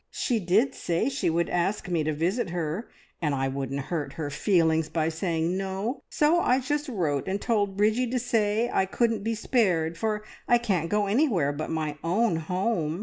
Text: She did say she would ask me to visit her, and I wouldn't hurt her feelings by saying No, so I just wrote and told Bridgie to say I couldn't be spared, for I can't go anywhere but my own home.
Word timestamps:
She 0.09 0.39
did 0.39 0.73
say 0.73 1.09
she 1.09 1.29
would 1.29 1.47
ask 1.47 1.87
me 1.87 2.03
to 2.05 2.11
visit 2.11 2.49
her, 2.49 2.89
and 3.21 3.35
I 3.35 3.47
wouldn't 3.47 3.81
hurt 3.81 4.13
her 4.13 4.31
feelings 4.31 4.89
by 4.89 5.09
saying 5.09 5.55
No, 5.57 6.01
so 6.09 6.39
I 6.39 6.59
just 6.59 6.89
wrote 6.89 7.27
and 7.27 7.39
told 7.39 7.77
Bridgie 7.77 8.09
to 8.09 8.17
say 8.17 8.67
I 8.73 8.87
couldn't 8.87 9.21
be 9.23 9.35
spared, 9.35 9.99
for 9.99 10.23
I 10.47 10.57
can't 10.57 10.89
go 10.89 11.05
anywhere 11.05 11.51
but 11.51 11.69
my 11.69 11.97
own 12.03 12.37
home. 12.37 12.99